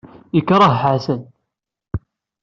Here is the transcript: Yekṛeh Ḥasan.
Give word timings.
Yekṛeh 0.35 0.73
Ḥasan. 0.81 1.21